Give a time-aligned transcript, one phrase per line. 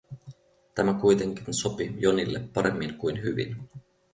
[0.75, 3.55] Tämä kuitenkin sopi Jonille paremmin kuin hyvin.